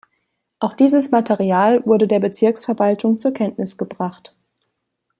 Auch 0.57 0.73
dieses 0.73 1.11
Material 1.11 1.85
wurde 1.85 2.07
der 2.07 2.19
Bezirksverwaltung 2.19 3.19
zur 3.19 3.33
Kenntnis 3.33 3.77
gebracht. 3.77 4.35